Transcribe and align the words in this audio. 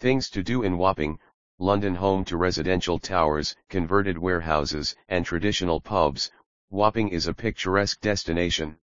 Things 0.00 0.30
to 0.30 0.44
do 0.44 0.62
in 0.62 0.78
Wapping, 0.78 1.18
London 1.58 1.96
home 1.96 2.24
to 2.26 2.36
residential 2.36 3.00
towers, 3.00 3.56
converted 3.68 4.16
warehouses, 4.16 4.94
and 5.08 5.26
traditional 5.26 5.80
pubs, 5.80 6.30
Wapping 6.70 7.08
is 7.08 7.26
a 7.26 7.34
picturesque 7.34 8.00
destination. 8.00 8.78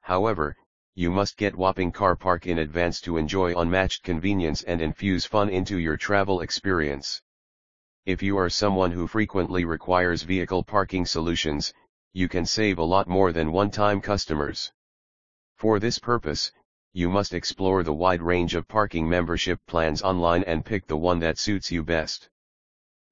However, 0.00 0.56
you 0.96 1.12
must 1.12 1.36
get 1.36 1.54
Wapping 1.54 1.92
Car 1.92 2.16
Park 2.16 2.48
in 2.48 2.58
advance 2.58 3.00
to 3.02 3.16
enjoy 3.16 3.56
unmatched 3.56 4.02
convenience 4.02 4.64
and 4.64 4.80
infuse 4.80 5.24
fun 5.24 5.50
into 5.50 5.78
your 5.78 5.96
travel 5.96 6.40
experience. 6.40 7.22
If 8.04 8.20
you 8.20 8.36
are 8.36 8.50
someone 8.50 8.90
who 8.90 9.06
frequently 9.06 9.64
requires 9.64 10.24
vehicle 10.24 10.64
parking 10.64 11.06
solutions, 11.06 11.72
you 12.12 12.28
can 12.28 12.44
save 12.44 12.78
a 12.78 12.84
lot 12.84 13.06
more 13.06 13.32
than 13.32 13.52
one-time 13.52 14.00
customers. 14.00 14.72
For 15.54 15.78
this 15.78 16.00
purpose, 16.00 16.50
you 16.96 17.10
must 17.10 17.34
explore 17.34 17.82
the 17.82 17.92
wide 17.92 18.22
range 18.22 18.54
of 18.54 18.68
parking 18.68 19.08
membership 19.08 19.58
plans 19.66 20.00
online 20.00 20.44
and 20.44 20.64
pick 20.64 20.86
the 20.86 20.96
one 20.96 21.18
that 21.18 21.38
suits 21.38 21.72
you 21.72 21.82
best. 21.82 22.30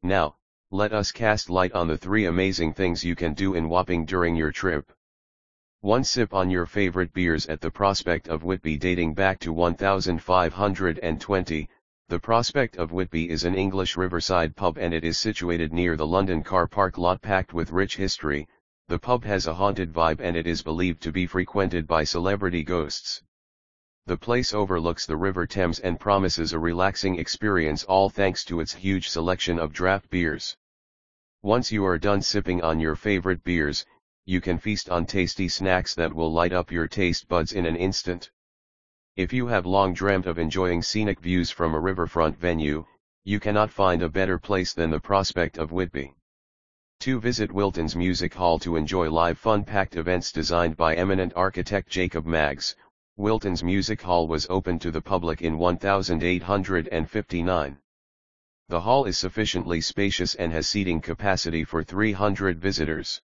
Now, 0.04 0.36
let 0.70 0.92
us 0.92 1.10
cast 1.10 1.50
light 1.50 1.72
on 1.72 1.88
the 1.88 1.98
three 1.98 2.26
amazing 2.26 2.74
things 2.74 3.04
you 3.04 3.16
can 3.16 3.34
do 3.34 3.54
in 3.54 3.68
Wapping 3.68 4.06
during 4.06 4.36
your 4.36 4.52
trip. 4.52 4.92
One 5.80 6.04
sip 6.04 6.32
on 6.32 6.48
your 6.48 6.64
favorite 6.64 7.12
beers 7.12 7.46
at 7.46 7.60
the 7.60 7.72
Prospect 7.72 8.28
of 8.28 8.44
Whitby 8.44 8.76
dating 8.76 9.14
back 9.14 9.40
to 9.40 9.52
1520. 9.52 11.68
The 12.08 12.20
Prospect 12.20 12.76
of 12.76 12.92
Whitby 12.92 13.30
is 13.30 13.42
an 13.42 13.56
English 13.56 13.96
riverside 13.96 14.54
pub 14.54 14.78
and 14.78 14.94
it 14.94 15.02
is 15.02 15.18
situated 15.18 15.72
near 15.72 15.96
the 15.96 16.06
London 16.06 16.44
car 16.44 16.68
park 16.68 16.98
lot 16.98 17.20
packed 17.20 17.52
with 17.52 17.72
rich 17.72 17.96
history. 17.96 18.46
The 18.86 19.00
pub 19.00 19.24
has 19.24 19.48
a 19.48 19.54
haunted 19.54 19.92
vibe 19.92 20.20
and 20.20 20.36
it 20.36 20.46
is 20.46 20.62
believed 20.62 21.02
to 21.02 21.10
be 21.10 21.26
frequented 21.26 21.88
by 21.88 22.04
celebrity 22.04 22.62
ghosts. 22.62 23.24
The 24.06 24.16
place 24.16 24.52
overlooks 24.52 25.06
the 25.06 25.16
River 25.16 25.46
Thames 25.46 25.78
and 25.78 25.98
promises 25.98 26.52
a 26.52 26.58
relaxing 26.58 27.20
experience 27.20 27.84
all 27.84 28.10
thanks 28.10 28.44
to 28.46 28.58
its 28.58 28.74
huge 28.74 29.08
selection 29.08 29.60
of 29.60 29.72
draft 29.72 30.10
beers. 30.10 30.56
Once 31.42 31.70
you 31.70 31.84
are 31.86 31.98
done 31.98 32.20
sipping 32.20 32.62
on 32.62 32.80
your 32.80 32.96
favorite 32.96 33.44
beers, 33.44 33.86
you 34.24 34.40
can 34.40 34.58
feast 34.58 34.90
on 34.90 35.06
tasty 35.06 35.48
snacks 35.48 35.94
that 35.94 36.12
will 36.12 36.32
light 36.32 36.52
up 36.52 36.72
your 36.72 36.88
taste 36.88 37.28
buds 37.28 37.52
in 37.52 37.64
an 37.64 37.76
instant. 37.76 38.30
If 39.14 39.32
you 39.32 39.46
have 39.46 39.66
long 39.66 39.94
dreamt 39.94 40.26
of 40.26 40.38
enjoying 40.38 40.82
scenic 40.82 41.20
views 41.20 41.52
from 41.52 41.72
a 41.72 41.80
riverfront 41.80 42.36
venue, 42.36 42.84
you 43.22 43.38
cannot 43.38 43.70
find 43.70 44.02
a 44.02 44.08
better 44.08 44.36
place 44.36 44.72
than 44.72 44.90
the 44.90 44.98
prospect 44.98 45.58
of 45.58 45.70
Whitby. 45.70 46.12
To 47.00 47.20
visit 47.20 47.52
Wilton's 47.52 47.94
Music 47.94 48.34
Hall 48.34 48.58
to 48.60 48.74
enjoy 48.74 49.10
live 49.10 49.38
fun-packed 49.38 49.94
events 49.94 50.32
designed 50.32 50.76
by 50.76 50.96
eminent 50.96 51.32
architect 51.36 51.88
Jacob 51.88 52.26
Maggs, 52.26 52.74
Wilton's 53.18 53.62
Music 53.62 54.00
Hall 54.00 54.26
was 54.26 54.46
opened 54.48 54.80
to 54.80 54.90
the 54.90 55.02
public 55.02 55.42
in 55.42 55.58
1859. 55.58 57.78
The 58.68 58.80
hall 58.80 59.04
is 59.04 59.18
sufficiently 59.18 59.82
spacious 59.82 60.34
and 60.34 60.50
has 60.52 60.66
seating 60.66 61.02
capacity 61.02 61.62
for 61.62 61.84
300 61.84 62.58
visitors. 62.58 63.20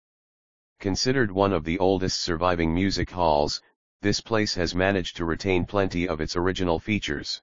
Considered 0.81 1.31
one 1.31 1.53
of 1.53 1.65
the 1.65 1.79
oldest 1.79 2.23
surviving 2.23 2.73
music 2.73 3.11
halls, 3.11 3.61
this 4.01 4.23
place 4.23 4.55
has 4.55 4.75
managed 4.75 5.19
to 5.19 5.27
retain 5.27 5.67
plenty 5.67 6.09
of 6.09 6.21
its 6.21 6.35
original 6.35 6.79
features. 6.79 7.43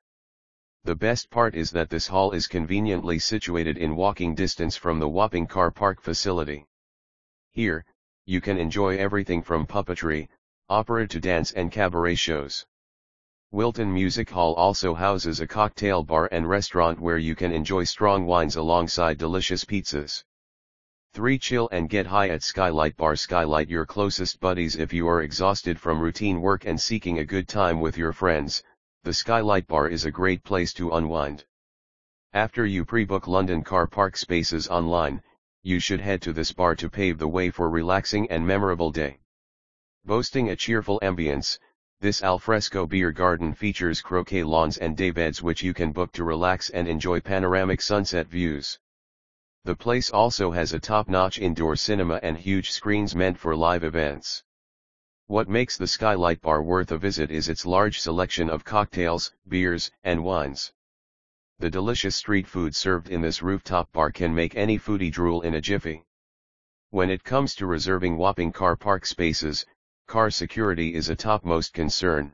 The 0.83 0.95
best 0.95 1.29
part 1.29 1.53
is 1.53 1.69
that 1.71 1.91
this 1.91 2.07
hall 2.07 2.31
is 2.31 2.47
conveniently 2.47 3.19
situated 3.19 3.77
in 3.77 3.95
walking 3.95 4.33
distance 4.33 4.75
from 4.75 4.97
the 4.97 5.07
Wapping 5.07 5.45
Car 5.45 5.69
Park 5.69 6.01
facility. 6.01 6.65
Here, 7.51 7.85
you 8.25 8.41
can 8.41 8.57
enjoy 8.57 8.97
everything 8.97 9.43
from 9.43 9.67
puppetry, 9.67 10.27
opera 10.71 11.05
to 11.05 11.19
dance 11.19 11.51
and 11.51 11.69
cabaret 11.69 12.15
shows. 12.15 12.65
Wilton 13.51 13.93
Music 13.93 14.29
Hall 14.29 14.53
also 14.53 14.93
houses 14.93 15.41
a 15.41 15.45
cocktail 15.45 16.01
bar 16.01 16.29
and 16.31 16.47
restaurant 16.47 16.97
where 16.97 17.17
you 17.17 17.35
can 17.35 17.51
enjoy 17.51 17.83
strong 17.83 18.25
wines 18.25 18.55
alongside 18.55 19.17
delicious 19.17 19.65
pizzas. 19.65 20.23
3. 21.13 21.37
Chill 21.37 21.67
and 21.73 21.89
get 21.89 22.07
high 22.07 22.29
at 22.29 22.41
Skylight 22.41 22.95
Bar 22.95 23.17
Skylight 23.17 23.67
your 23.67 23.85
closest 23.85 24.39
buddies 24.39 24.77
if 24.77 24.93
you 24.93 25.09
are 25.09 25.23
exhausted 25.23 25.77
from 25.77 25.99
routine 25.99 26.39
work 26.39 26.63
and 26.65 26.79
seeking 26.79 27.19
a 27.19 27.25
good 27.25 27.49
time 27.49 27.81
with 27.81 27.97
your 27.97 28.13
friends, 28.13 28.63
the 29.03 29.13
Skylight 29.13 29.67
Bar 29.67 29.89
is 29.89 30.05
a 30.05 30.11
great 30.11 30.41
place 30.45 30.71
to 30.75 30.91
unwind. 30.91 31.43
After 32.31 32.65
you 32.65 32.85
pre-book 32.85 33.27
London 33.27 33.61
car 33.61 33.87
park 33.87 34.15
spaces 34.15 34.69
online, 34.69 35.21
you 35.63 35.79
should 35.79 35.99
head 35.99 36.21
to 36.21 36.31
this 36.31 36.53
bar 36.53 36.75
to 36.75 36.89
pave 36.89 37.17
the 37.17 37.27
way 37.27 37.49
for 37.49 37.69
relaxing 37.69 38.31
and 38.31 38.47
memorable 38.47 38.89
day. 38.89 39.20
Boasting 40.03 40.49
a 40.49 40.57
cheerful 40.57 40.99
ambience, 41.01 41.57
this 42.01 42.21
alfresco 42.21 42.85
beer 42.85 43.13
garden 43.13 43.53
features 43.53 44.01
croquet 44.01 44.43
lawns 44.43 44.77
and 44.77 44.97
daybeds 44.97 45.41
which 45.41 45.63
you 45.63 45.73
can 45.73 45.93
book 45.93 46.11
to 46.11 46.25
relax 46.25 46.69
and 46.71 46.85
enjoy 46.85 47.21
panoramic 47.21 47.79
sunset 47.79 48.27
views. 48.27 48.77
The 49.63 49.75
place 49.75 50.09
also 50.09 50.51
has 50.51 50.73
a 50.73 50.79
top-notch 50.79 51.39
indoor 51.39 51.77
cinema 51.77 52.19
and 52.23 52.37
huge 52.37 52.71
screens 52.71 53.15
meant 53.15 53.37
for 53.37 53.55
live 53.55 53.85
events. 53.85 54.43
What 55.27 55.47
makes 55.47 55.77
the 55.77 55.87
Skylight 55.87 56.41
Bar 56.41 56.61
worth 56.61 56.91
a 56.91 56.97
visit 56.97 57.31
is 57.31 57.47
its 57.47 57.65
large 57.65 58.01
selection 58.01 58.49
of 58.49 58.65
cocktails, 58.65 59.31
beers, 59.47 59.91
and 60.03 60.25
wines. 60.25 60.73
The 61.59 61.69
delicious 61.69 62.17
street 62.17 62.47
food 62.47 62.75
served 62.75 63.07
in 63.07 63.21
this 63.21 63.41
rooftop 63.41 63.89
bar 63.93 64.11
can 64.11 64.35
make 64.35 64.55
any 64.55 64.77
foodie 64.77 65.11
drool 65.11 65.43
in 65.43 65.53
a 65.53 65.61
jiffy. 65.61 66.03
When 66.89 67.09
it 67.09 67.23
comes 67.23 67.55
to 67.55 67.65
reserving 67.65 68.17
Wapping 68.17 68.51
car 68.51 68.75
park 68.75 69.05
spaces, 69.05 69.65
car 70.11 70.29
security 70.29 70.93
is 70.93 71.07
a 71.07 71.15
topmost 71.15 71.73
concern. 71.73 72.33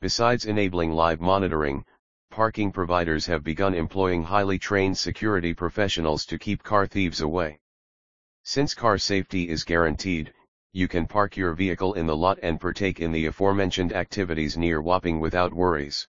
Besides 0.00 0.44
enabling 0.44 0.92
live 0.92 1.20
monitoring, 1.20 1.84
parking 2.30 2.70
providers 2.70 3.26
have 3.26 3.42
begun 3.42 3.74
employing 3.74 4.22
highly 4.22 4.56
trained 4.56 4.96
security 4.96 5.52
professionals 5.52 6.24
to 6.26 6.38
keep 6.38 6.62
car 6.62 6.86
thieves 6.86 7.22
away. 7.22 7.58
Since 8.44 8.74
car 8.74 8.98
safety 8.98 9.48
is 9.48 9.64
guaranteed, 9.64 10.32
you 10.72 10.86
can 10.86 11.08
park 11.08 11.36
your 11.36 11.54
vehicle 11.54 11.94
in 11.94 12.06
the 12.06 12.16
lot 12.16 12.38
and 12.44 12.60
partake 12.60 13.00
in 13.00 13.10
the 13.10 13.26
aforementioned 13.26 13.92
activities 13.92 14.56
near 14.56 14.80
Wapping 14.80 15.18
without 15.18 15.52
worries. 15.52 16.06